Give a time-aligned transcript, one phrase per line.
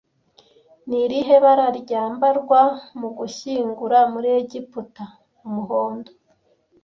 [0.87, 2.61] Ni irihe bara ryambarwa
[2.99, 5.03] mu gushyingura muri Egiputa
[5.45, 6.11] Umuhondo